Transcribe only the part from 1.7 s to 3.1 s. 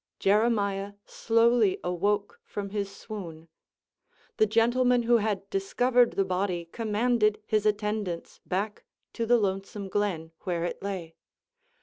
awoke from his